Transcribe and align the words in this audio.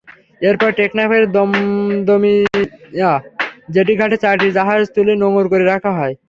এরপর 0.41 0.69
টেকনাফের 0.79 1.23
দমদমিয়া 1.35 3.11
জেটি 3.73 3.93
ঘাটে 3.99 4.17
চারটি 4.23 4.47
জাহাজ 4.57 4.81
তুলে 4.95 5.13
নোঙর 5.21 5.45
করে 5.51 5.65
রাখা 5.67 5.91
হয়। 5.97 6.13